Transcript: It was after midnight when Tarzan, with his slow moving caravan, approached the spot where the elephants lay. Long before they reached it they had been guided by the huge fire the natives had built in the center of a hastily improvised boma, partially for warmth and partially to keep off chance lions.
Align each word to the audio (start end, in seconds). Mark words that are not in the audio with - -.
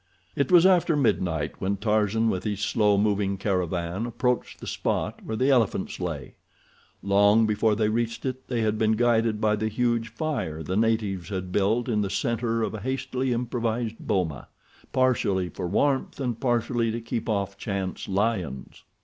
It 0.35 0.51
was 0.51 0.65
after 0.65 0.95
midnight 0.97 1.61
when 1.61 1.77
Tarzan, 1.77 2.31
with 2.31 2.43
his 2.43 2.59
slow 2.59 2.97
moving 2.97 3.37
caravan, 3.37 4.07
approached 4.07 4.59
the 4.59 4.65
spot 4.65 5.23
where 5.23 5.35
the 5.37 5.51
elephants 5.51 5.99
lay. 5.99 6.33
Long 7.03 7.45
before 7.45 7.75
they 7.75 7.87
reached 7.87 8.25
it 8.25 8.47
they 8.47 8.61
had 8.61 8.79
been 8.79 8.93
guided 8.93 9.39
by 9.39 9.55
the 9.55 9.67
huge 9.67 10.09
fire 10.09 10.63
the 10.63 10.75
natives 10.75 11.29
had 11.29 11.51
built 11.51 11.87
in 11.87 12.01
the 12.01 12.09
center 12.09 12.63
of 12.63 12.73
a 12.73 12.79
hastily 12.81 13.31
improvised 13.31 13.97
boma, 13.99 14.47
partially 14.91 15.49
for 15.49 15.67
warmth 15.67 16.19
and 16.19 16.39
partially 16.39 16.89
to 16.89 16.99
keep 16.99 17.29
off 17.29 17.55
chance 17.55 18.07
lions. 18.07 18.83